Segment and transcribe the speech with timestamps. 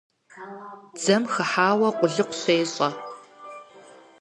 [0.93, 2.89] Дзэм хыхьауэ къулыкъу щещӀэ.